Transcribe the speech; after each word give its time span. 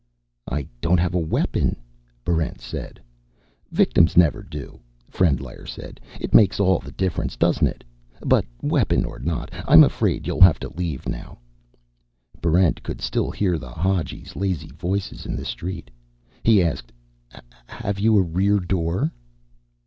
"I 0.49 0.67
don't 0.79 0.97
have 0.97 1.13
a 1.13 1.19
weapon," 1.19 1.75
Barrent 2.25 2.59
said. 2.59 2.99
"Victims 3.71 4.17
never 4.17 4.41
do," 4.41 4.79
Frendlyer 5.07 5.67
said. 5.67 5.99
"It 6.19 6.33
makes 6.33 6.59
all 6.59 6.79
the 6.79 6.91
difference, 6.93 7.35
doesn't 7.35 7.67
it? 7.67 7.83
But 8.25 8.45
weapon 8.63 9.05
or 9.05 9.19
not, 9.19 9.51
I'm 9.67 9.83
afraid 9.83 10.25
you'll 10.25 10.41
have 10.41 10.57
to 10.61 10.73
leave 10.73 11.07
now." 11.07 11.37
Barrent 12.41 12.81
could 12.81 12.99
still 12.99 13.29
hear 13.29 13.59
the 13.59 13.69
Hadjis' 13.73 14.35
lazy 14.35 14.71
voices 14.75 15.27
in 15.27 15.35
the 15.35 15.45
street. 15.45 15.91
He 16.41 16.63
asked, 16.63 16.91
"Have 17.67 17.99
you 17.99 18.17
a 18.17 18.23
rear 18.23 18.59
door?" 18.59 19.13